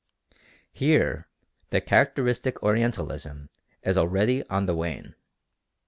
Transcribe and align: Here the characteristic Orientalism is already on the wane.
Here 0.73 1.27
the 1.69 1.79
characteristic 1.79 2.63
Orientalism 2.63 3.51
is 3.83 3.99
already 3.99 4.43
on 4.49 4.65
the 4.65 4.73
wane. 4.73 5.13